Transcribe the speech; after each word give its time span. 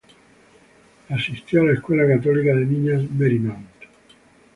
Asistió 1.09 1.61
a 1.61 1.65
la 1.65 1.73
escuela 1.73 2.07
católica 2.11 2.55
de 2.55 2.65
niñas 2.65 3.03
Marymount. 3.11 3.69